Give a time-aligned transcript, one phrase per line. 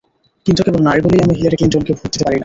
[0.45, 2.39] কিন্তু কেবল নারী বলেই আমি হিলারি ক্লিনটনকে ভোট দিতে পারি না।